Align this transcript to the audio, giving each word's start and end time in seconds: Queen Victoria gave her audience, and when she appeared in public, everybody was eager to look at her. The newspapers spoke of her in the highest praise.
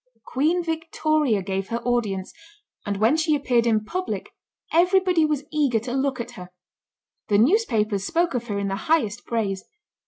Queen 0.25 0.63
Victoria 0.63 1.43
gave 1.43 1.67
her 1.67 1.77
audience, 1.83 2.33
and 2.87 2.97
when 2.97 3.15
she 3.15 3.35
appeared 3.35 3.67
in 3.67 3.85
public, 3.85 4.29
everybody 4.73 5.23
was 5.25 5.43
eager 5.51 5.77
to 5.77 5.93
look 5.93 6.19
at 6.19 6.31
her. 6.31 6.49
The 7.27 7.37
newspapers 7.37 8.03
spoke 8.03 8.33
of 8.33 8.47
her 8.47 8.57
in 8.57 8.67
the 8.69 8.75
highest 8.89 9.27
praise. 9.27 9.63